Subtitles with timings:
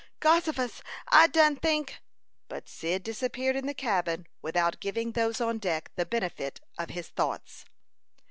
[0.19, 0.81] "Gossifus!
[1.09, 2.01] I done think"
[2.49, 7.09] But Cyd disappeared in the cabin without giving those on deck the benefit of his
[7.09, 7.65] thoughts.